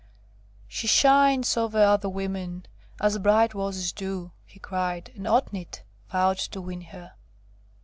'She 0.67 0.87
shines 0.87 1.55
o'er 1.55 1.77
other 1.77 2.09
women 2.09 2.65
as 2.99 3.19
bright 3.19 3.53
roses 3.53 3.91
do!' 3.91 4.31
he 4.47 4.57
cried, 4.59 5.11
and 5.13 5.27
Otnit 5.27 5.83
vowed 6.11 6.39
to 6.39 6.59
win 6.59 6.81
her. 6.81 7.13